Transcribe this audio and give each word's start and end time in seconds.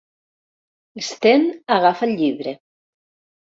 L'Sten 1.01 1.45
agafa 1.77 2.09
el 2.09 2.17
llibre. 2.25 2.57